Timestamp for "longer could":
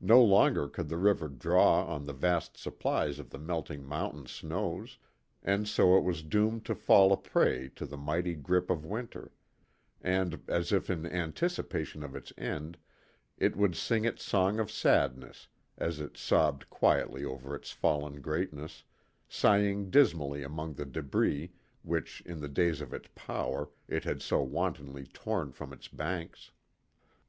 0.20-0.88